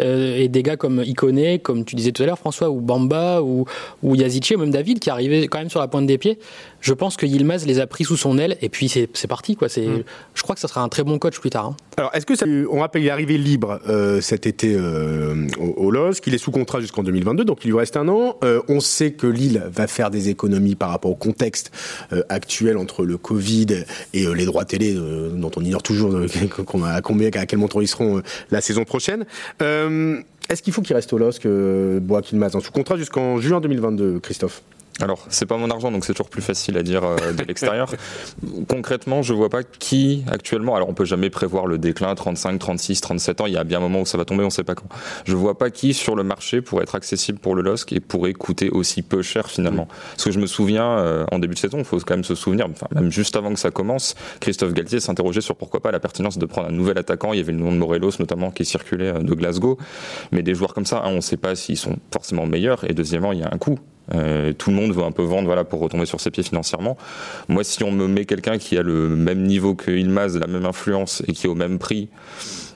[0.00, 3.42] Euh, et des gars comme Iconé, comme tu disais tout à l'heure, François, ou Bamba,
[3.42, 3.64] ou,
[4.02, 6.38] ou Yazici, ou même David, qui arrivait quand même sur la pointe des pieds.
[6.80, 9.68] Je pense que Yilmaz les a pris sous son aile et puis c'est parti quoi.
[9.68, 10.02] C'est, mm.
[10.34, 11.66] je crois que ça sera un très bon coach plus tard.
[11.66, 11.76] Hein.
[11.96, 15.86] Alors est-ce que ça, on rappelle il est arrivé libre euh, cet été euh, au,
[15.86, 18.36] au LOSC, il est sous contrat jusqu'en 2022, donc il lui reste un an.
[18.44, 21.70] Euh, on sait que Lille va faire des économies par rapport au contexte
[22.12, 26.14] euh, actuel entre le Covid et euh, les droits télé dont on ignore toujours
[26.66, 29.24] qu'on a à combien à quel montant ils seront la saison prochaine.
[30.50, 33.60] Est-ce qu'il faut qu'il reste au LOSC, euh, Boakim Maz, en sous contrat jusqu'en juin
[33.60, 34.62] 2022, Christophe?
[35.00, 37.90] Alors, c'est pas mon argent, donc c'est toujours plus facile à dire euh, de l'extérieur.
[38.68, 40.76] Concrètement, je vois pas qui actuellement.
[40.76, 43.46] Alors, on peut jamais prévoir le déclin 35, 36, 37 ans.
[43.46, 44.88] Il y a bien un moment où ça va tomber, on sait pas quand.
[45.24, 48.34] Je vois pas qui sur le marché pourrait être accessible pour le LOSC et pourrait
[48.34, 49.88] coûter aussi peu cher finalement.
[50.10, 52.34] Parce que je me souviens euh, en début de saison, il faut quand même se
[52.34, 56.00] souvenir, enfin même juste avant que ça commence, Christophe Galtier s'interrogeait sur pourquoi pas la
[56.00, 57.32] pertinence de prendre un nouvel attaquant.
[57.32, 59.78] Il y avait le nom de Morelos notamment qui circulait euh, de Glasgow,
[60.32, 62.84] mais des joueurs comme ça, hein, on sait pas s'ils sont forcément meilleurs.
[62.88, 63.78] Et deuxièmement, il y a un coût.
[64.14, 66.96] Euh, tout le monde veut un peu vendre voilà, pour retomber sur ses pieds financièrement.
[67.48, 70.66] Moi, si on me met quelqu'un qui a le même niveau que Ilmaz, la même
[70.66, 72.08] influence et qui est au même prix,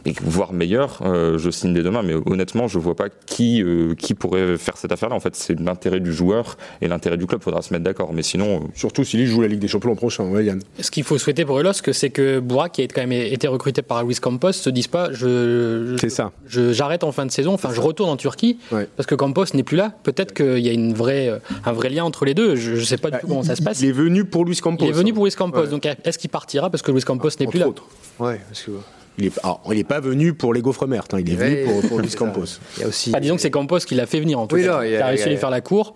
[0.07, 2.03] et voire meilleur, euh, je signe dès demain.
[2.03, 5.15] Mais honnêtement, je vois pas qui euh, qui pourrait faire cette affaire-là.
[5.15, 7.43] En fait, c'est l'intérêt du joueur et l'intérêt du club.
[7.43, 8.13] Faudra se mettre d'accord.
[8.13, 8.67] Mais sinon, euh...
[8.75, 10.61] surtout s'il joue la Ligue des Champions l'an prochain, ouais, Yann.
[10.81, 13.83] Ce qu'il faut souhaiter pour Elos, c'est que Boura, qui a quand même été recruté
[13.83, 16.33] par Luis Campos, se dise pas, je, c'est ça.
[16.49, 17.55] j'arrête en fin de saison.
[17.55, 18.89] Enfin, je retourne en Turquie ouais.
[18.97, 19.93] parce que Campos n'est plus là.
[20.03, 22.57] Peut-être qu'il y a une vraie, un vrai lien entre les deux.
[22.57, 23.81] Je, je sais pas du tout comment ça se passe.
[23.81, 24.85] Il est venu pour Luis Campos.
[24.85, 25.63] Il est venu pour Luis Campos.
[25.63, 25.69] Ouais.
[25.69, 26.71] Donc, est-ce qu'il partira?
[26.71, 27.85] Parce que Luis Campos n'est plus là autres.
[28.19, 28.71] Ouais, parce que
[29.19, 29.31] Il
[29.69, 31.19] n'est pas venu pour les gaufres mertes, hein.
[31.21, 32.59] il est venu pour, pour Luis Campos.
[32.77, 33.13] Il y a aussi...
[33.21, 34.85] disons que c'est Campos qui l'a fait venir en tout cas.
[34.85, 35.95] il a, réussi à lui faire la cour.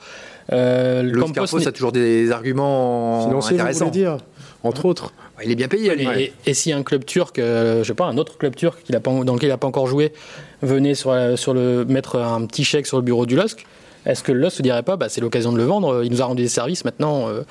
[0.52, 3.90] Euh, Luis Campos a toujours des arguments Financiers, intéressants.
[3.90, 4.18] dire,
[4.62, 5.12] entre autres.
[5.44, 5.92] Il est bien payé.
[6.00, 9.00] Et, et, si un club turc, euh, je sais pas, un autre club turc a
[9.00, 10.12] pas, dans lequel il n'a pas encore joué,
[10.62, 13.64] venait sur, sur le, mettre un petit chèque sur le bureau du LOSC,
[14.06, 16.22] est-ce que le LOSC se dirait pas, bah, c'est l'occasion de le vendre, il nous
[16.22, 17.42] a rendu des services maintenant euh,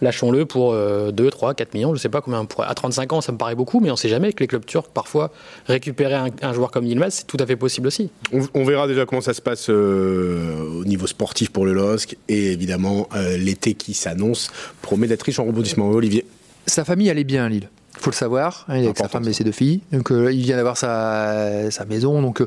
[0.00, 2.46] lâchons-le pour 2, 3, 4 millions, je ne sais pas combien.
[2.58, 4.64] À 35 ans, ça me paraît beaucoup, mais on ne sait jamais que les clubs
[4.64, 5.30] turcs, parfois,
[5.66, 8.10] récupérer un, joueur comme Yilmaz, c'est tout à fait possible aussi.
[8.54, 12.52] On, verra déjà comment ça se passe euh, au niveau sportif pour le LOSC, et
[12.52, 14.50] évidemment, euh, l'été qui s'annonce
[14.82, 15.88] promet d'être riche en rebondissement.
[15.88, 16.26] Olivier
[16.66, 18.66] Sa famille allait bien à Lille faut le savoir.
[18.68, 19.80] Hein, il est avec sa femme et ses deux filles.
[19.90, 22.20] Donc, euh, il vient d'avoir sa, sa, maison.
[22.20, 22.42] Donc,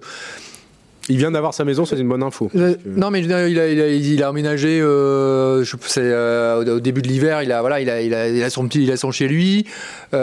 [1.09, 2.49] il vient d'avoir sa maison, c'est une bonne info.
[2.55, 4.79] Euh, non, mais il a, il a, il a emménagé.
[4.79, 8.83] Euh, je, euh, au début de l'hiver, il a voilà, il a, il son petit,
[8.83, 9.65] il a son chez lui.
[10.13, 10.19] Moi,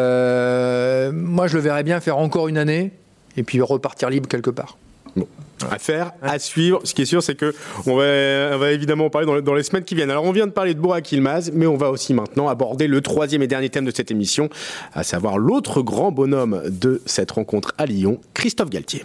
[1.48, 2.92] je le verrais bien faire encore une année
[3.36, 4.78] et puis repartir libre quelque part.
[5.16, 5.26] Bon.
[5.70, 6.80] À faire, à suivre.
[6.84, 7.54] Ce qui est sûr, c'est que
[7.86, 10.10] on va, on va évidemment en parler dans, dans, les semaines qui viennent.
[10.10, 13.00] Alors, on vient de parler de Borak Ilmaz, mais on va aussi maintenant aborder le
[13.00, 14.50] troisième et dernier thème de cette émission,
[14.92, 19.04] à savoir l'autre grand bonhomme de cette rencontre à Lyon, Christophe Galtier.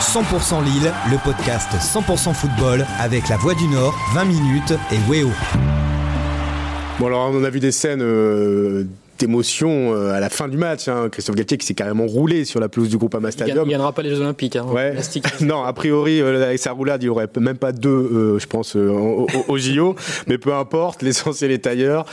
[0.00, 5.30] 100% Lille, le podcast 100% football avec la Voix du Nord, 20 minutes et Weo.
[7.00, 8.84] Bon alors on a vu des scènes euh,
[9.22, 10.88] émotion euh, à la fin du match.
[10.88, 11.08] Hein.
[11.10, 13.66] Christophe Galtier qui s'est carrément roulé sur la pelouse du groupe Ama Stadium.
[13.66, 14.58] Il gagnera pas les Jeux Olympiques.
[14.68, 14.94] Hein,
[15.40, 18.76] non, a priori, euh, avec sa roulade, il aurait même pas deux, euh, je pense,
[18.76, 19.96] au, JO.
[20.26, 22.06] Mais peu importe, l'essentiel est ailleurs.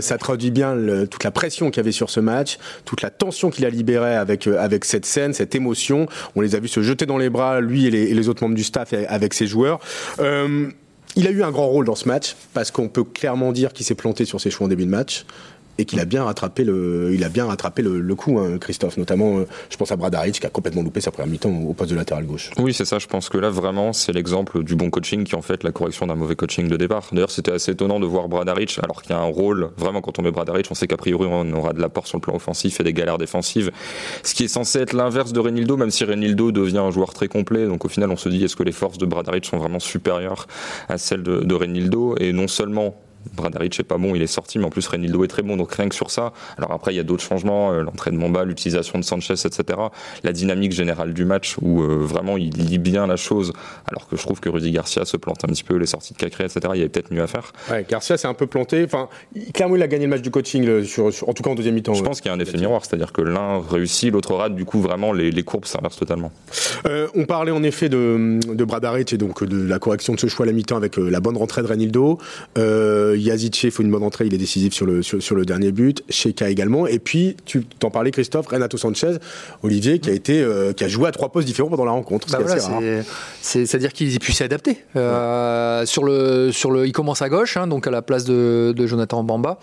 [0.00, 0.76] ça traduit bien
[1.10, 4.14] toute la pression qu'il y avait sur ce match, toute la tension qu'il a libérée
[4.14, 6.06] avec, avec cette scène, cette émotion.
[6.36, 8.42] On les a vus se jeter dans les bras, lui et les, et les autres
[8.42, 9.80] membres du staff, avec ses joueurs.
[10.18, 13.86] il a eu un grand rôle dans ce match parce qu'on peut clairement dire qu'il
[13.86, 15.24] s'est planté sur ses choix en début de match
[15.80, 18.98] et qu'il a bien rattrapé le, coup, hein, Christophe.
[18.98, 21.90] Notamment, euh, je pense à Bradaric qui a complètement loupé sa première mi-temps au poste
[21.90, 22.50] de latéral gauche.
[22.58, 22.98] Oui, c'est ça.
[22.98, 26.06] Je pense que là, vraiment, c'est l'exemple du bon coaching qui en fait la correction
[26.06, 27.08] d'un mauvais coaching de départ.
[27.12, 30.18] D'ailleurs, c'était assez étonnant de voir Bradaric, alors qu'il y a un rôle, vraiment, quand
[30.18, 32.78] on met Bradaric, on sait qu'a priori, on aura de l'apport sur le plan offensif
[32.80, 33.70] et des galères défensives.
[34.22, 37.28] Ce qui est censé être l'inverse de Renildo, même si Renildo devient un joueur très
[37.28, 37.66] complet.
[37.66, 40.46] Donc, au final, on se dit, est-ce que les forces de Bradaric sont vraiment supérieures
[40.90, 42.16] à celles de, de Renildo?
[42.18, 42.94] Et non seulement
[43.34, 45.72] Bradaric est pas bon, il est sorti, mais en plus Renildo est très bon, donc
[45.72, 46.32] rien que sur ça.
[46.58, 49.78] Alors après, il y a d'autres changements, euh, l'entrée de Mamba, l'utilisation de Sanchez, etc.
[50.22, 53.52] La dynamique générale du match où euh, vraiment il lit bien la chose,
[53.86, 56.18] alors que je trouve que Rudy Garcia se plante un petit peu, les sorties de
[56.18, 56.60] Cacré, etc.
[56.74, 57.52] Il y avait peut-être mieux à faire.
[57.70, 58.84] Ouais, Garcia s'est un peu planté.
[58.84, 59.08] Enfin,
[59.52, 61.94] clairement, il a gagné le match du coaching, sur, en tout cas en deuxième mi-temps.
[61.94, 64.54] Je pense qu'il y a un effet miroir, c'est-à-dire que l'un réussit, l'autre rate.
[64.54, 66.32] Du coup, vraiment, les, courbes s'inversent totalement.
[66.86, 70.26] Euh, on parlait en effet de, de Bradaric et donc de la correction de ce
[70.26, 72.18] choix à la mi-temps avec la bonne rentrée de Renildo.
[72.58, 76.02] Euh, il faut une bonne entrée, il est décisif sur le, sur, le dernier but.
[76.08, 76.86] Sheka également.
[76.86, 79.16] Et puis, tu t'en parlais, Christophe, Renato Sanchez,
[79.62, 82.28] Olivier, qui a, été, euh, qui a joué à trois postes différents pendant la rencontre.
[82.30, 82.38] Bah
[83.40, 84.78] c'est-à-dire qu'il puisse s'adapter.
[84.96, 88.74] Euh, sur le, sur le, il commence à gauche, hein, donc à la place de,
[88.86, 89.58] Jonathan Bamba,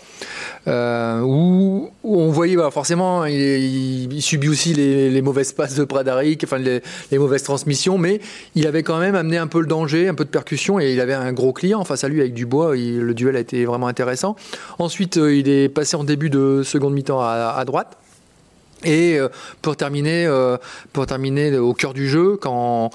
[0.66, 6.80] euh, où, on voyait forcément, il, subit aussi les, mauvaises passes de Pradaric, enfin les,
[7.10, 8.20] les, mauvaises transmissions, mais
[8.54, 11.00] il avait quand même amené un peu le danger, un peu de percussion, et il
[11.00, 12.74] avait un gros client face à lui avec Dubois.
[12.74, 14.36] le duel a été vraiment intéressant.
[14.78, 17.96] Ensuite, euh, il est passé en début de seconde mi-temps à, droite.
[18.84, 19.28] Et euh,
[19.60, 20.56] pour terminer, euh,
[20.92, 22.90] pour terminer au cœur du jeu, quand,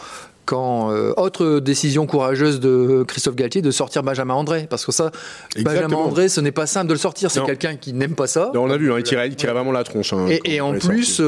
[0.45, 4.67] quand autre décision courageuse de Christophe Galtier de sortir Benjamin André.
[4.69, 5.11] Parce que ça
[5.57, 7.31] Benjamin André ce n'est pas simple de le sortir.
[7.31, 8.51] C'est quelqu'un qui n'aime pas ça.
[8.53, 11.21] On l'a vu hein, il, tirait, vraiment la tronche hein, et, en plus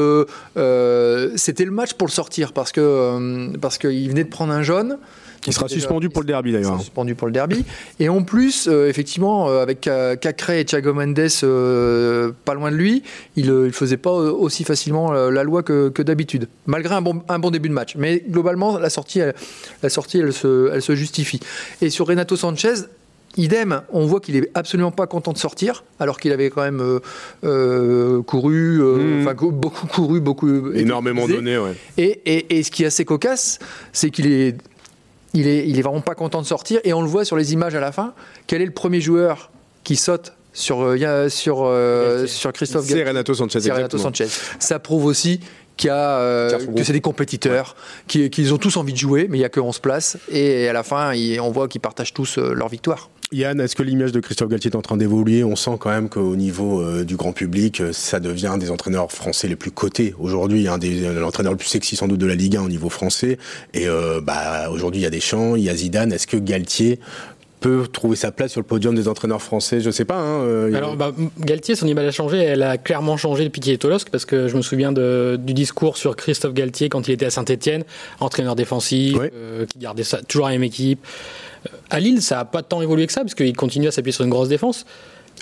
[1.36, 2.54] c'était le match pour le sortir.
[2.54, 4.98] Parce que parce qu'il venait de prendre un jaune
[5.46, 6.80] il sera suspendu pour le derby d'ailleurs.
[6.80, 7.64] Suspendu pour le derby.
[8.00, 9.88] Et en plus, euh, effectivement, euh, avec
[10.20, 13.02] Cacré et Thiago Mendes euh, pas loin de lui,
[13.36, 17.50] il ne faisait pas aussi facilement la loi que, d'habitude, malgré un bon, un bon
[17.50, 17.94] début de match.
[17.96, 19.34] Mais globalement, la sortie, elle,
[19.82, 21.40] la sortie elle, se, elle se justifie.
[21.82, 22.74] Et sur Renato Sanchez,
[23.36, 26.82] Idem, on voit qu'il est absolument pas content de sortir, alors qu'il avait quand même
[28.24, 29.32] couru, mmh.
[29.52, 31.58] beaucoup couru, beaucoup énormément donné.
[31.58, 31.72] Ouais.
[31.98, 33.58] Et, et, et, ce qui est assez cocasse,
[33.92, 34.56] c'est qu'il est
[35.34, 36.80] il est, il est vraiment pas content de sortir.
[36.84, 38.14] Et on le voit sur les images à la fin.
[38.46, 39.50] Quel est le premier joueur
[39.84, 43.58] qui saute sur, euh, sur, euh, sur Christophe C'est Renato Sanchez.
[43.70, 44.28] Renato Sanchez.
[44.58, 45.40] Ça prouve aussi
[45.76, 49.40] qu'il a, euh, que c'est des compétiteurs, qu'ils ont tous envie de jouer, mais il
[49.40, 50.18] n'y a que 11 places.
[50.30, 53.10] Et à la fin, on voit qu'ils partagent tous leur victoire.
[53.32, 55.42] Yann, est-ce que l'image de Christophe Galtier est en train d'évoluer?
[55.42, 58.70] On sent quand même qu'au niveau euh, du grand public, euh, ça devient un des
[58.70, 62.26] entraîneurs français les plus cotés aujourd'hui, un des l'entraîneur le plus sexy sans doute de
[62.26, 63.38] la Ligue 1 au niveau français.
[63.74, 66.12] Et euh, bah, aujourd'hui, il y a des champs, il y a Zidane.
[66.12, 67.00] Est-ce que Galtier
[67.66, 70.18] peut trouver sa place sur le podium des entraîneurs français Je sais pas.
[70.18, 72.38] Hein, Alors, bah, Galtier, son image a changé.
[72.38, 75.36] Elle a clairement changé depuis qu'il est au LOSC, parce que je me souviens de,
[75.40, 77.84] du discours sur Christophe Galtier quand il était à Saint-Etienne,
[78.20, 79.18] entraîneur défensif,
[79.68, 81.04] qui gardait ça, toujours la même équipe.
[81.90, 84.24] À Lille, ça n'a pas tant évolué que ça, parce qu'il continue à s'appuyer sur
[84.24, 84.86] une grosse défense.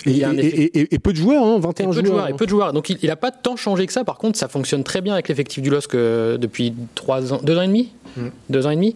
[0.05, 2.03] Et, peu de joueurs, hein, 21 peu joueurs.
[2.03, 2.73] De joueurs, Et peu de joueurs.
[2.73, 4.03] Donc il n'a pas tant changé que ça.
[4.03, 7.57] Par contre, ça fonctionne très bien avec l'effectif du LOSC euh, depuis 3 ans, 2
[7.57, 7.91] ans et demi?
[8.49, 8.95] Deux ans et demi?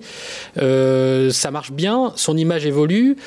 [0.57, 3.17] Euh, ça marche bien, son image évolue.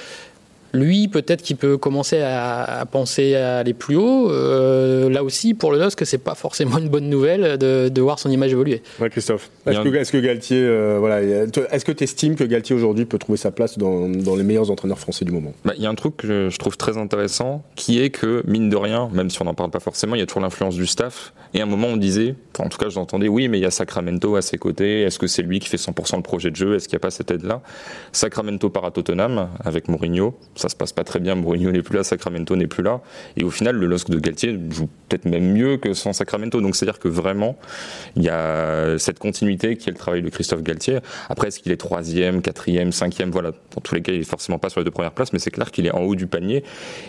[0.72, 4.30] Lui, peut-être qu'il peut commencer à, penser à aller plus haut.
[4.30, 8.30] Euh, là aussi, pour le LOSC, c'est pas forcément une bonne nouvelle de, voir son
[8.30, 8.82] image évoluer.
[9.00, 9.50] Ouais, Christophe.
[9.66, 13.50] Est-ce que, Galtier, euh, voilà, est-ce que tu estimes que Galtier aujourd'hui peut trouver sa
[13.50, 15.52] place dans, les meilleurs entraîneurs français du moment?
[15.64, 18.68] Bah, Il y a un truc que je trouve très intéressant, qui est que mine
[18.68, 20.86] de rien, même si on n'en parle pas forcément, il y a toujours l'influence du
[20.86, 21.32] staff.
[21.54, 23.70] Et à un moment, on disait, en tout cas, j'entendais, oui, mais il y a
[23.70, 25.02] Sacramento à ses côtés.
[25.02, 26.74] Est-ce que c'est lui qui fait 100% le projet de jeu?
[26.74, 27.60] Est-ce qu'il n'y a pas cette aide-là?
[28.12, 31.34] Sacramento part à Tottenham avec Mourinho ça se passe pas très bien.
[31.34, 33.00] Mourinho n'est plus là, Sacramento n'est plus là.
[33.36, 36.60] Et au final, le LOSC de Galtier joue peut-être même mieux que sans Sacramento.
[36.60, 37.58] Donc c'est-à-dire que vraiment,
[38.16, 40.98] il y a cette continuité qui est le travail de Christophe Galtier.
[41.28, 43.30] Après, est-ce qu'il est troisième, quatrième, cinquième?
[43.30, 45.38] Voilà, dans tous les cas, il est forcément pas sur les deux premières places, mais
[45.38, 46.62] c'est clair qu'il est en haut du panier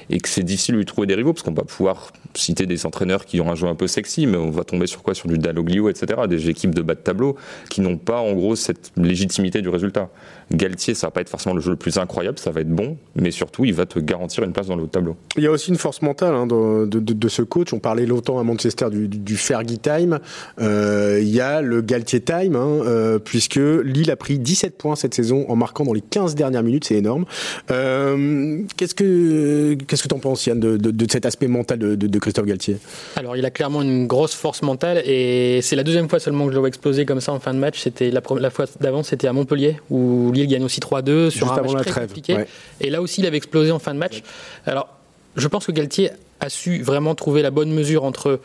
[0.10, 2.86] et que c'est difficile de lui trouver des rivaux parce qu'on va pouvoir citer des
[2.86, 5.13] entraîneurs qui ont un jeu un peu sexy, mais on va tomber sur quoi?
[5.13, 6.22] Sur du Dalloglio, etc.
[6.28, 7.38] Des équipes de bas de tableau
[7.70, 10.10] qui n'ont pas en gros cette légitimité du résultat.
[10.54, 12.98] Galtier, ça va pas être forcément le jeu le plus incroyable, ça va être bon,
[13.16, 15.16] mais surtout, il va te garantir une place dans le haut tableau.
[15.36, 17.74] Il y a aussi une force mentale hein, de, ce coach.
[17.74, 20.20] On parlait longtemps à Manchester du, du Fergie Time.
[20.62, 24.96] Euh, il y a le Galtier Time, hein, euh, puisque Lille a pris 17 points
[24.96, 27.26] cette saison en marquant dans les 15 dernières minutes, c'est énorme.
[27.72, 32.46] Euh, qu'est-ce que qu'est-ce que tu en penses, Yann, de, cet aspect mental de, Christophe
[32.46, 32.78] Galtier?
[33.16, 36.52] Alors, il a clairement une grosse force mentale, et c'est la deuxième fois seulement que
[36.52, 37.82] je le vois exploser comme ça en fin de match.
[37.82, 41.62] C'était la, la fois d'avant, c'était à Montpellier, où Lille gagne aussi 3-2 sur un
[41.62, 42.38] match très compliqué.
[42.82, 44.24] Et là aussi, il avait explosé en fin de match.
[44.66, 44.90] Alors,
[45.36, 48.40] je pense que Galtier a su vraiment trouver la bonne mesure entre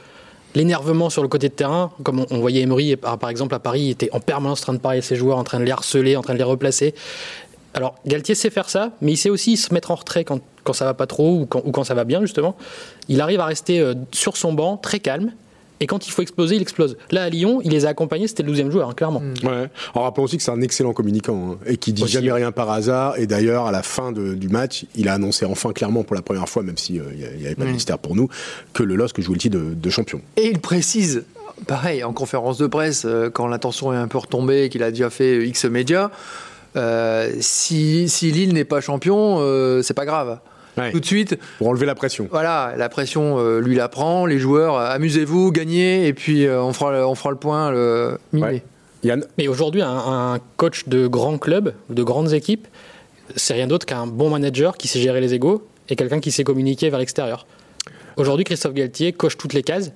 [0.54, 3.90] l'énervement sur le côté de terrain, comme on, voyait Emery par exemple à Paris, il
[3.90, 6.22] était en permanence en train de parier ses joueurs, en train de les harceler, en
[6.22, 6.94] train de les replacer.
[7.74, 10.72] Alors Galtier sait faire ça, mais il sait aussi se mettre en retrait quand, quand
[10.72, 12.56] ça va pas trop ou quand, ou quand ça va bien justement.
[13.08, 15.32] Il arrive à rester euh, sur son banc très calme
[15.80, 16.96] et quand il faut exploser, il explose.
[17.10, 19.20] Là, à Lyon, il les a accompagnés, c'était le 12e joueur, hein, clairement.
[19.20, 19.46] Mm.
[19.46, 19.70] Ouais.
[19.94, 22.70] Alors, rappelons aussi que c'est un excellent communicant hein, et qui dit jamais rien par
[22.70, 23.18] hasard.
[23.18, 26.48] Et d'ailleurs, à la fin du match, il a annoncé enfin clairement pour la première
[26.48, 27.72] fois, même s'il n'y euh, avait pas de mm.
[27.72, 28.28] mystère pour nous,
[28.72, 30.20] que le LOSC jouait le titre de, champion.
[30.36, 31.24] Et il précise,
[31.66, 35.10] pareil, en conférence de presse, euh, quand l'attention est un peu retombée, qu'il a déjà
[35.10, 36.10] fait X médias,
[36.76, 39.38] euh, si, si Lille n'est pas champion,
[39.82, 40.38] c'est pas grave
[40.92, 41.38] tout de suite.
[41.58, 42.28] Pour enlever la pression.
[42.30, 44.26] Voilà, la pression, euh, lui la prend.
[44.26, 48.18] Les joueurs, euh, amusez-vous, gagnez, et puis euh, on, fera, on fera le point le
[49.04, 52.66] Yann Mais aujourd'hui, un, coach de grand club, de grandes équipes,
[53.36, 56.44] c'est rien d'autre qu'un bon manager qui sait gérer les égaux et quelqu'un qui sait
[56.44, 57.46] communiquer vers l'extérieur.
[58.16, 59.92] Aujourd'hui, Christophe Galtier coche toutes les cases.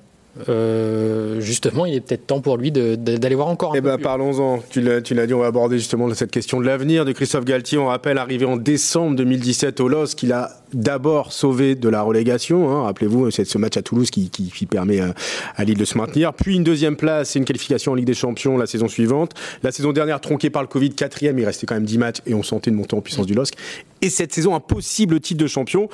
[1.41, 4.63] justement, il est peut-être temps pour lui d'aller voir encore un eh ben, parlons-en.
[4.71, 7.79] Tu l'as dit, on va aborder justement cette question de l'avenir de Christophe Galtier.
[7.79, 12.71] On rappelle, arrivé en décembre 2017 au LOS, qu'il a d'abord sauvé de la relégation.
[12.71, 12.85] Hein.
[12.85, 14.31] Rappelez-vous, c'est ce match à Toulouse qui,
[14.71, 15.15] permet à,
[15.57, 16.33] à, Lille de se maintenir.
[16.33, 19.33] Puis une deuxième place et une qualification en Ligue des Champions la saison suivante.
[19.63, 22.35] La saison dernière, tronquée par le Covid, quatrième, il restait quand même 10 matchs et
[22.35, 23.55] on sentait une montée en puissance du LOSC.
[24.01, 25.89] Et cette saison, un possible titre de champion.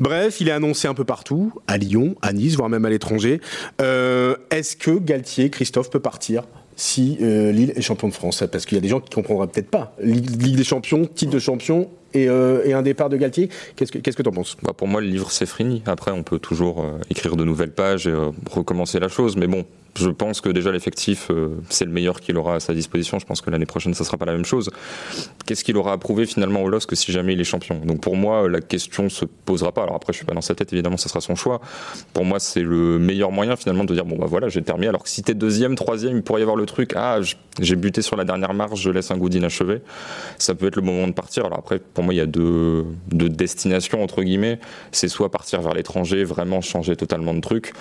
[0.00, 3.40] Bref, il est annoncé un peu partout, à Lyon, à Nice, voire même à l'étranger.
[3.80, 6.44] Euh, est-ce que Galtier, Christophe, peut partir
[6.76, 8.44] si euh, Lille est champion de France?
[8.50, 9.96] Parce qu'il y a des gens qui ne comprendraient peut-être pas.
[10.02, 13.48] Ligue des champions, titre de champion, euh, et, un départ de Galtier.
[13.76, 14.56] Qu'est-ce que tu en penses?
[14.62, 15.82] Bah Pour moi, le livre, c'est fini.
[15.86, 19.36] Après, on peut toujours euh, écrire de nouvelles pages et euh, recommencer la chose.
[19.36, 19.64] Mais bon,
[19.96, 21.30] je pense que déjà l'effectif,
[21.68, 23.20] c'est le meilleur qu'il aura à sa disposition.
[23.20, 24.70] Je pense que l'année prochaine, ça ne sera pas la même chose.
[25.46, 27.78] Qu'est-ce qu'il aura à prouver finalement au LOSC si jamais il est champion?
[27.84, 29.84] Donc pour moi, la question se posera pas.
[29.84, 31.60] Alors après, je suis pas dans sa tête, évidemment, ça sera son choix.
[32.12, 34.88] Pour moi, c'est le meilleur moyen finalement de dire bon bah voilà, j'ai terminé.
[34.88, 36.94] Alors que si t'es deuxième, troisième, il pourrait y avoir le truc.
[36.96, 37.20] Ah,
[37.60, 39.80] j'ai buté sur la dernière marche, je laisse un goût d'inachevé.
[40.38, 41.46] Ça peut être le moment de partir.
[41.46, 44.60] Alors après, pour moi, il y a deux, destinations, entre guillemets.
[44.92, 47.72] C'est soit partir vers l'étranger, vraiment changer totalement de truc,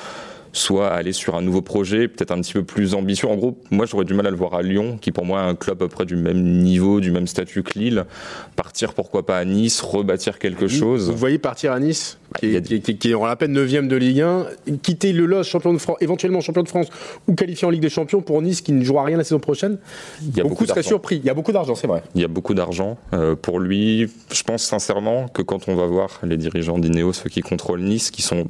[0.53, 3.27] soit aller sur un nouveau projet, peut-être un petit peu plus ambitieux.
[3.27, 5.49] En gros, moi j'aurais du mal à le voir à Lyon, qui pour moi est
[5.49, 8.05] un club à peu près du même niveau, du même statut que Lille.
[8.55, 11.09] Partir pourquoi pas à Nice, rebâtir quelque chose.
[11.09, 14.45] Vous voyez partir à Nice, qui, est, qui, aura la peine 9 de Ligue 1,
[14.83, 16.87] quitter le LOS, champion de France, éventuellement champion de France,
[17.27, 19.79] ou qualifier en Ligue des Champions pour Nice qui ne jouera rien la saison prochaine
[20.21, 21.17] Il y a beaucoup, beaucoup seraient surpris.
[21.17, 22.03] Il y a beaucoup d'argent, c'est vrai.
[22.13, 22.97] Il y a beaucoup d'argent.
[23.13, 27.29] Euh, pour lui, je pense sincèrement que quand on va voir les dirigeants d'Ineos, ceux
[27.29, 28.45] qui contrôlent Nice, qui sont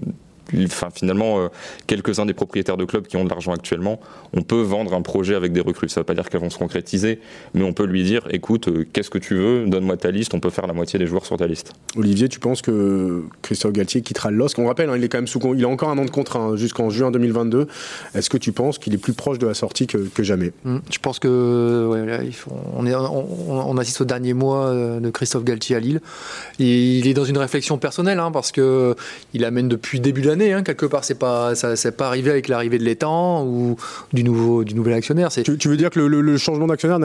[0.66, 1.48] enfin, finalement, euh,
[1.88, 4.00] quelques-uns des propriétaires de clubs qui ont de l'argent actuellement,
[4.34, 5.90] on peut vendre un projet avec des recrues.
[5.90, 7.20] Ça ne veut pas dire qu'elles vont se concrétiser,
[7.54, 10.40] mais on peut lui dire écoute, euh, qu'est-ce que tu veux Donne-moi ta liste, on
[10.40, 11.74] peut faire la moitié des joueurs sur ta liste.
[11.98, 14.60] Olivier, tu penses que Christophe Galtier quittera le LOSC?
[14.60, 16.40] On rappelle, hein, il est quand même sous il a encore un an de contrat
[16.40, 17.68] hein, jusqu'en juin 2022.
[18.16, 20.52] Est-ce que tu penses qu'il est plus proche de la sortie que, jamais?
[20.64, 20.78] Mmh.
[20.92, 21.90] Je pense que
[22.76, 26.02] on, est, on, assiste au dernier mois euh, de Christophe Galtier à Lille.
[26.60, 28.96] Et il est dans une réflexion personnelle hein, parce que
[29.34, 30.64] il amène depuis le début l'année.
[30.64, 33.76] quelque part, c'est pas ça, c'est pas arrivé avec l'arrivée de l'étang ou
[34.12, 35.30] du nouveau du nouvel actionnaire.
[35.30, 37.00] Tu, tu, veux dire que le, changement d'actionnaire,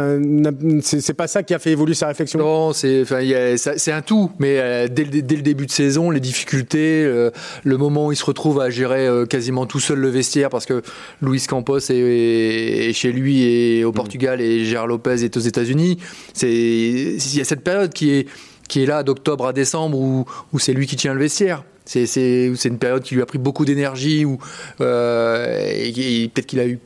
[0.82, 2.38] c'est pas ça qui a fait évoluer sa réflexion?
[2.38, 4.30] Non, c'est un tout.
[4.38, 7.30] Mais euh, dès, le, début de saison, les difficultés, euh,
[7.64, 10.66] le moment où il se retrouve à gérer euh, quasiment tout seul le vestiaire parce
[10.66, 10.82] que
[11.22, 13.94] Luis Campos est, chez lui et au mm.
[13.94, 15.98] Portugal et Gérard Lopez est aux États-Unis.
[16.32, 18.26] C'est il y a cette période qui est
[18.68, 21.64] qui est là d'octobre à décembre où, où c'est lui qui tient le vestiaire.
[21.88, 24.38] C'est une période qui lui a pris beaucoup d'énergie ou
[24.80, 26.78] et peut-être qu'il a eu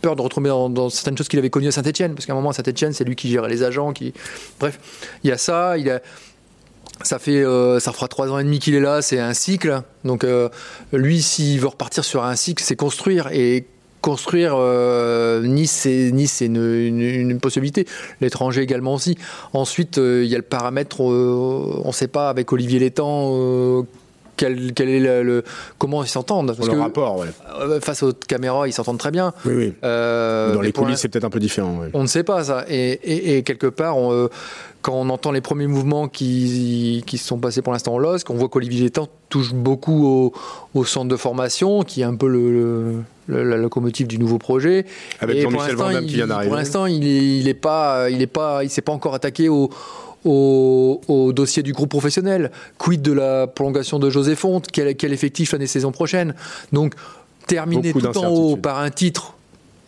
[0.00, 2.50] peur de retrouver dans, certaines choses qu'il avait connues à Saint-Etienne, parce qu'à un moment
[2.50, 3.92] à Saint-Etienne, c'est lui qui gérait les agents.
[4.58, 4.78] Bref,
[5.22, 6.00] il y a ça, il a.
[7.02, 9.80] Ça fait, euh, fera trois ans et demi qu'il est là, c'est un cycle.
[10.04, 10.50] Donc euh,
[10.92, 13.64] lui, s'il veut repartir sur un cycle, c'est construire et
[14.02, 17.86] construire euh, Nice, c'est une, possibilité.
[18.20, 19.16] L'étranger également aussi.
[19.54, 23.86] Ensuite, il y a le paramètre, on ne sait pas avec Olivier Létang
[24.40, 25.44] quel, est le,
[25.78, 26.54] comment ils s'entendent.
[26.56, 27.28] Parce le rapport, ouais.
[27.60, 29.32] Euh, face aux caméras, ils s'entendent très bien.
[29.44, 29.74] Oui, oui.
[29.84, 31.80] Euh, Dans les coulisses, c'est peut-être un peu différent.
[31.92, 32.64] On ne sait pas ça.
[32.68, 34.30] Et, quelque part, euh,
[34.82, 38.30] quand on entend les premiers mouvements qui, qui se sont passés pour l'instant en LOSC,
[38.30, 40.32] on voit qu'Olivier Létang touche beaucoup
[40.74, 44.86] au, centre de formation, qui est un peu le, la locomotive du nouveau projet.
[45.20, 46.48] Avec Jean-Michel Van qui vient d'arriver.
[46.48, 49.70] Pour l'instant, il n'est est pas, il est pas, il s'est pas encore attaqué au
[50.24, 52.50] au, dossier du groupe professionnel.
[52.78, 54.66] Quid de la prolongation de José Fonte?
[54.72, 56.34] Quel, quel effectif l'année saison prochaine?
[56.72, 56.94] Donc,
[57.46, 59.34] terminer tout en haut par un titre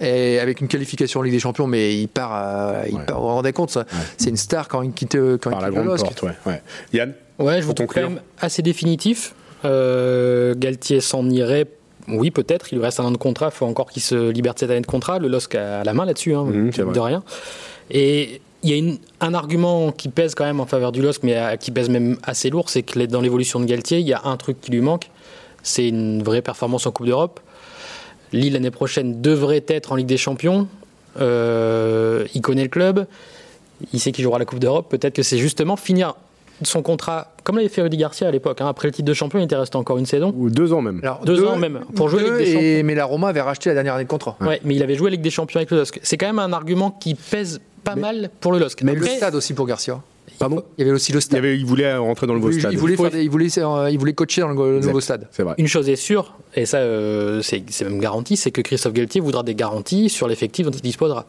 [0.01, 3.29] et avec une qualification en Ligue des Champions, mais il part, à, il part vous
[3.29, 3.85] vous rendez compte, ça,
[4.17, 7.67] c'est une star quand il quitte, quand par la grande porte, ouais, Yann Ouais, je
[7.67, 9.35] vous trouve quand même assez définitif.
[9.65, 11.67] Euh, Galtier s'en irait
[12.09, 12.73] oui, peut-être.
[12.73, 13.51] Il lui reste un an de contrat.
[13.53, 15.19] Il faut encore qu'il se libère de cette année de contrat.
[15.19, 17.23] Le LOSC a la main là-dessus, hein, mmh, de rien.
[17.91, 21.37] Et il y a un argument qui pèse quand même en faveur du LOSC, mais
[21.37, 24.23] euh, qui pèse même assez lourd, c'est que dans l'évolution de Galtier, il y a
[24.25, 25.11] un truc qui lui manque,
[25.63, 27.41] c'est une vraie performance en Coupe d'Europe.
[28.33, 30.69] Lille l'année prochaine devrait être en Ligue des Champions.
[31.21, 33.07] Euh, il connaît le club,
[33.93, 34.89] il sait qu'il jouera la Coupe d'Europe.
[34.89, 36.15] Peut-être que c'est justement finir
[36.63, 38.61] son contrat, comme l'avait fait Rudy Garcia à l'époque.
[38.61, 38.69] Hein.
[38.69, 40.33] Après le titre de champion, il était resté encore une saison.
[40.37, 41.01] Ou deux ans même.
[41.25, 41.81] deux, ans même.
[41.97, 42.83] Pour jouer Ligue des Champions.
[42.85, 44.37] Mais la Roma avait racheté la dernière année de contrat.
[44.41, 45.99] Ouais, mais il avait joué Ligue des Champions avec le LOSC.
[46.03, 48.83] C'est quand même un argument qui pèse pas mal pour le LOSC.
[48.83, 50.01] Mais le stade aussi pour Garcia.
[50.39, 50.63] Pardon?
[50.77, 51.45] il y avait aussi le stade.
[51.45, 52.73] Il, voulait rentrer dans le nouveau stade.
[52.73, 55.29] Il voulait, il, voulait, euh, il voulait, coacher dans le nouveau stade.
[55.39, 55.55] Vrai.
[55.59, 59.43] Une chose est sûre, et ça euh, c'est même garanti, c'est que Christophe Galtier voudra
[59.43, 61.27] des garanties sur l'effectif dont il disposera.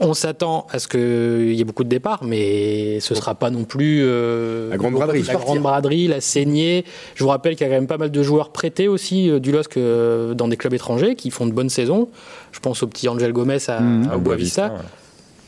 [0.00, 3.50] On s'attend à ce qu'il y ait beaucoup de départs, mais ce ne sera pas
[3.50, 5.24] non plus euh, la grande braderie.
[5.24, 6.84] La grande braderie, la saignée.
[7.16, 9.50] Je vous rappelle qu'il y a quand même pas mal de joueurs prêtés aussi du
[9.50, 12.08] LOSC dans des clubs étrangers qui font de bonnes saisons.
[12.52, 14.10] Je pense au petit Angel Gomez à, mmh.
[14.12, 14.72] à Boavista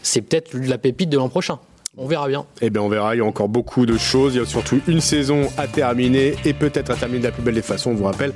[0.03, 1.59] c'est peut-être la pépite de l'an prochain.
[1.99, 2.47] On verra bien.
[2.63, 3.17] Eh bien, on verra.
[3.17, 4.37] Il y a encore beaucoup de choses.
[4.37, 7.43] Il y a surtout une saison à terminer et peut-être à terminer de la plus
[7.43, 7.91] belle des façons.
[7.91, 8.33] On vous rappelle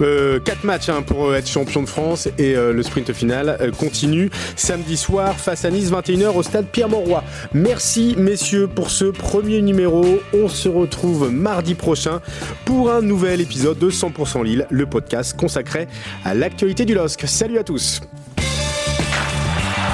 [0.00, 3.70] euh, quatre matchs hein, pour être champion de France et euh, le sprint final euh,
[3.70, 7.22] continue samedi soir face à Nice 21h au stade Pierre-Mauroy.
[7.54, 10.04] Merci messieurs pour ce premier numéro.
[10.34, 12.20] On se retrouve mardi prochain
[12.64, 15.86] pour un nouvel épisode de 100% Lille, le podcast consacré
[16.24, 17.28] à l'actualité du LOSC.
[17.28, 18.00] Salut à tous.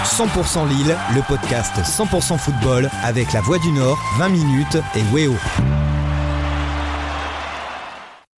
[0.04, 5.36] 100% Lille, le podcast 100% football avec la Voix du Nord, 20 minutes et Weo.